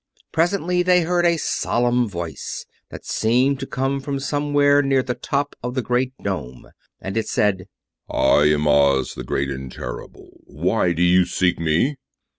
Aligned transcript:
Presently 0.31 0.81
they 0.81 1.01
heard 1.01 1.27
a 1.27 1.37
solemn 1.37 2.07
Voice, 2.09 2.65
that 2.89 3.05
seemed 3.05 3.59
to 3.59 3.67
come 3.67 3.99
from 3.99 4.19
somewhere 4.19 4.81
near 4.81 5.03
the 5.03 5.13
top 5.13 5.55
of 5.61 5.75
the 5.75 5.83
great 5.83 6.11
dome, 6.23 6.71
and 6.99 7.15
it 7.15 7.27
said: 7.27 7.67
"I 8.09 8.45
am 8.45 8.67
Oz, 8.67 9.13
the 9.13 9.23
Great 9.23 9.51
and 9.51 9.71
Terrible. 9.71 10.41
Why 10.45 10.93
do 10.93 11.03
you 11.03 11.25
seek 11.25 11.59
me?" 11.59 11.97